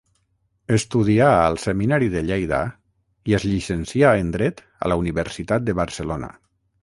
[0.77, 2.61] Estudià al seminari de Lleida
[3.33, 6.33] i es llicencià en dret a la Universitat de Barcelona.